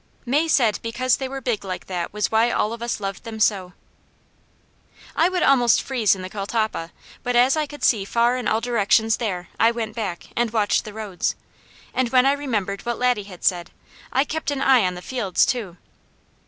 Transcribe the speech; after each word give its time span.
May 0.25 0.47
said 0.47 0.79
because 0.81 1.17
they 1.17 1.29
were 1.29 1.41
big 1.41 1.63
like 1.63 1.85
that 1.85 2.11
was 2.11 2.31
why 2.31 2.49
all 2.49 2.73
of 2.73 2.81
us 2.81 2.99
loved 2.99 3.23
them 3.23 3.39
so. 3.39 3.73
I 5.15 5.29
would 5.29 5.43
almost 5.43 5.83
freeze 5.83 6.15
in 6.15 6.23
the 6.23 6.27
catalpa, 6.29 6.89
but 7.21 7.35
as 7.35 7.55
I 7.55 7.67
could 7.67 7.83
see 7.83 8.03
far 8.03 8.35
in 8.35 8.47
all 8.47 8.61
directions 8.61 9.17
there, 9.17 9.49
I 9.59 9.69
went 9.69 9.95
back, 9.95 10.29
and 10.35 10.49
watched 10.49 10.85
the 10.85 10.93
roads, 10.93 11.35
and 11.93 12.09
when 12.09 12.25
I 12.25 12.31
remembered 12.33 12.83
what 12.83 12.97
Laddie 12.97 13.25
had 13.29 13.43
said, 13.43 13.69
I 14.11 14.23
kept 14.23 14.49
an 14.49 14.59
eye 14.63 14.83
on 14.87 14.95
the 14.95 15.03
fields 15.03 15.45
too. 15.45 15.77